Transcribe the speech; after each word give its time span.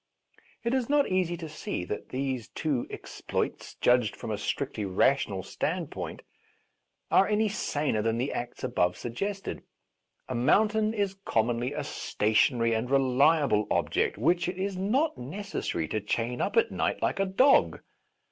It 0.63 0.73
is 0.73 0.89
not 0.89 1.07
easy 1.09 1.37
to 1.37 1.47
see 1.47 1.85
that 1.85 2.09
these 2.09 2.47
two 2.47 2.87
ex 2.89 3.21
ploits, 3.21 3.75
judged 3.79 4.15
from 4.15 4.31
a 4.31 4.37
strictly 4.39 4.83
rational 4.83 5.43
stand 5.43 5.91
point, 5.91 6.23
are 7.11 7.27
any 7.27 7.47
saner 7.47 8.01
than 8.01 8.17
the 8.17 8.33
acts 8.33 8.63
above 8.63 8.97
suggested. 8.97 9.61
A 10.27 10.33
mountain 10.33 10.95
is 10.95 11.17
commonly 11.23 11.71
a 11.73 11.83
stationary 11.83 12.73
and 12.73 12.89
reliable 12.89 13.67
object 13.69 14.17
which 14.17 14.49
it 14.49 14.57
is 14.57 14.75
not 14.75 15.19
necessary 15.19 15.87
to 15.89 16.01
chain 16.01 16.41
up 16.41 16.57
at 16.57 16.71
night 16.71 17.03
like 17.03 17.19
a 17.19 17.25
dog. 17.27 17.79